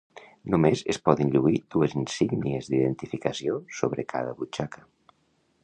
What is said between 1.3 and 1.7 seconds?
lluir